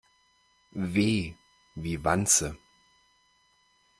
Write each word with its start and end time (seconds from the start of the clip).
W 0.93 1.35
wie 1.75 1.97
Wanze. 2.03 2.55